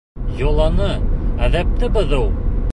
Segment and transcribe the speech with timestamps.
[0.37, 0.89] Йоланы,
[1.49, 2.29] әҙәпте боҙоу!